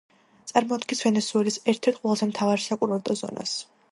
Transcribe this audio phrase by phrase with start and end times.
[0.51, 3.57] წარმოადგენს ვენესუელის ერთ-ერთ ყველაზე მთავარ საკურორტო ზონას.